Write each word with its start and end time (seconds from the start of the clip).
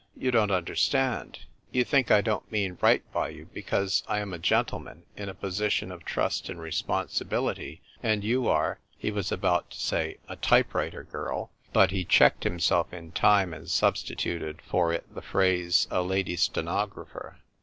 "You 0.17 0.31
don't 0.31 0.49
understand. 0.49 1.37
You 1.71 1.83
think 1.83 2.09
I 2.09 2.21
don't 2.21 2.51
mean 2.51 2.79
right 2.81 3.03
by 3.13 3.29
you 3.29 3.45
because! 3.53 4.01
am 4.09 4.33
a 4.33 4.39
gentleman 4.39 5.03
in 5.15 5.29
a 5.29 5.35
position 5.35 5.91
of 5.91 6.03
Trust 6.05 6.49
and 6.49 6.59
Re 6.59 6.71
sponsibility, 6.71 7.83
and 8.01 8.23
you 8.23 8.47
are 8.47 8.79
"—he 8.97 9.11
was 9.11 9.31
about 9.31 9.69
to 9.69 9.79
say 9.79 10.17
"a 10.27 10.37
type 10.37 10.73
writer 10.73 11.03
girl," 11.03 11.51
but 11.71 11.91
he 11.91 12.03
checked 12.03 12.47
him 12.47 12.59
self 12.59 12.91
in 12.91 13.11
time 13.11 13.53
and 13.53 13.69
substituted 13.69 14.63
for 14.63 14.91
it 14.91 15.05
the 15.13 15.21
phrase" 15.21 15.87
a 15.91 16.01
lady 16.01 16.35
stenographer." 16.35 17.37